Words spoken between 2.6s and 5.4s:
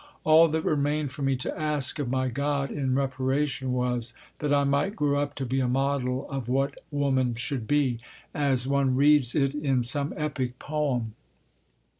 in reparation was, that I might grow up